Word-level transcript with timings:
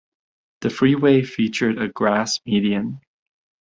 The 0.61 0.71
freeway 0.71 1.21
featured 1.21 1.79
a 1.79 1.87
grass 1.87 2.39
median. 2.47 3.01